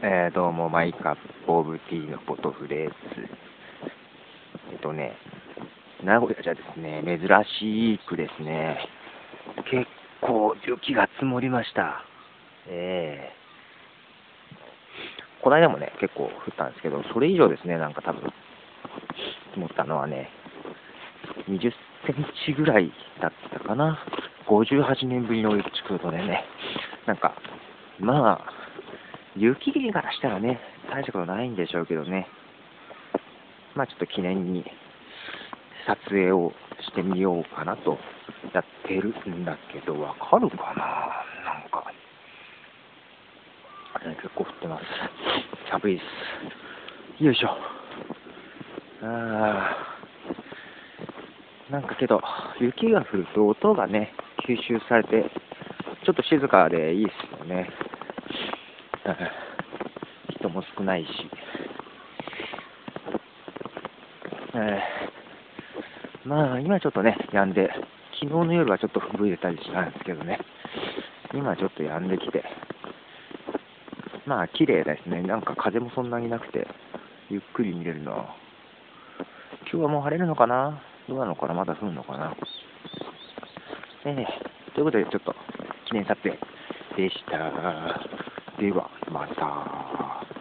[0.00, 2.92] えー、どうも、マイカップオブティーのポトフです。
[4.72, 5.16] えっとね、
[6.04, 7.18] 名古屋じゃですね、珍
[7.58, 8.78] しくですね、
[9.68, 9.90] 結
[10.20, 12.04] 構雪が積もりました。
[12.68, 18.22] えー、この間もね、結構降ったんですけど、それ以上ですね、なんか多分、
[19.50, 20.30] 積もったのはね、
[21.48, 21.72] 20
[22.06, 23.98] センチぐらいだったかな。
[24.46, 26.44] 58年ぶりの雪ということでね、
[27.06, 27.34] なんか、
[27.98, 28.57] まあ、
[29.38, 30.60] 雪国からしたらね、
[30.90, 32.26] 大したことないんでしょうけどね。
[33.74, 34.64] まあちょっと記念に
[35.86, 37.98] 撮影をしてみようかなと
[38.52, 41.24] やってるんだけど、わかるかな？
[41.44, 41.84] なんか。
[43.94, 44.84] あれ、結構降ってます。
[45.70, 46.02] 寒いで
[47.20, 47.24] す。
[47.24, 47.56] よいしょ。
[49.02, 51.72] あー。
[51.72, 52.20] なんかけど、
[52.60, 54.12] 雪が降ると音がね、
[54.48, 55.30] 吸収されて、
[56.04, 57.70] ちょっと静かでいいですよね。
[60.38, 61.08] 人も少ないし、
[64.54, 67.70] えー、まあ今ちょっとね、止んで、
[68.20, 70.38] 昨日の夜はちょっと吹雪いてたりしたんですけどね、
[71.32, 72.44] 今ちょっと止んできて、
[74.26, 76.66] まあ綺麗ですね、なんか風もそんなになくて、
[77.30, 78.28] ゆっくり見れるの。
[79.70, 80.80] 今日はもう晴れるのかな？
[81.08, 81.54] どうなのかな？
[81.54, 82.34] まだ降るのかな？
[84.04, 85.34] えー、ということでちょっと
[85.86, 86.38] 記念撮影
[86.96, 88.27] でした。
[88.58, 90.37] ではまた。